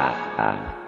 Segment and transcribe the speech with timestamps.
[0.00, 0.79] 啊啊。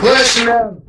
[0.00, 0.87] Push now.